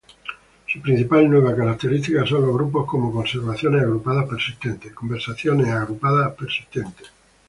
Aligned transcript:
Su 0.67 0.81
principal 0.81 1.29
nueva 1.29 1.55
característica 1.55 2.25
son 2.25 2.41
los 2.41 2.55
grupos, 2.55 2.87
como 2.87 3.11
conversaciones 3.11 3.83
agrupadas 3.83 4.27
persistentes. 4.27 7.11